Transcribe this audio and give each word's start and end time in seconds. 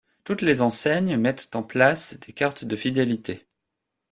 Toutes 0.23 0.41
les 0.41 0.63
enseignes 0.63 1.15
mettent 1.15 1.55
en 1.55 1.61
place 1.61 2.19
des 2.21 2.33
cartes 2.33 2.65
de 2.65 2.75
fidélité. 2.75 3.45